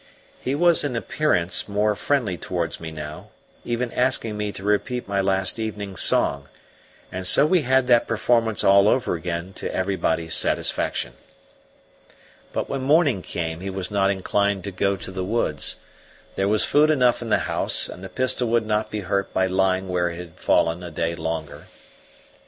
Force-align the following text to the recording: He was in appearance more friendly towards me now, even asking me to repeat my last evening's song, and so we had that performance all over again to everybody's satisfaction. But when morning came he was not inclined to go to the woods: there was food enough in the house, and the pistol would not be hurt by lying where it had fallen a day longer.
He 0.39 0.55
was 0.55 0.83
in 0.83 0.95
appearance 0.95 1.69
more 1.69 1.95
friendly 1.95 2.35
towards 2.35 2.79
me 2.79 2.89
now, 2.89 3.29
even 3.63 3.91
asking 3.93 4.35
me 4.35 4.51
to 4.53 4.63
repeat 4.63 5.07
my 5.07 5.21
last 5.21 5.59
evening's 5.59 6.01
song, 6.01 6.49
and 7.11 7.27
so 7.27 7.45
we 7.45 7.61
had 7.61 7.85
that 7.85 8.07
performance 8.07 8.63
all 8.63 8.87
over 8.87 9.13
again 9.13 9.53
to 9.57 9.71
everybody's 9.71 10.33
satisfaction. 10.33 11.13
But 12.51 12.67
when 12.67 12.81
morning 12.81 13.21
came 13.21 13.59
he 13.59 13.69
was 13.69 13.91
not 13.91 14.09
inclined 14.09 14.63
to 14.63 14.71
go 14.71 14.95
to 14.95 15.11
the 15.11 15.23
woods: 15.23 15.75
there 16.33 16.47
was 16.47 16.65
food 16.65 16.89
enough 16.89 17.21
in 17.21 17.29
the 17.29 17.37
house, 17.45 17.87
and 17.87 18.03
the 18.03 18.09
pistol 18.09 18.47
would 18.47 18.65
not 18.65 18.89
be 18.89 19.01
hurt 19.01 19.31
by 19.35 19.45
lying 19.45 19.87
where 19.87 20.09
it 20.09 20.15
had 20.17 20.39
fallen 20.39 20.81
a 20.81 20.89
day 20.89 21.13
longer. 21.13 21.67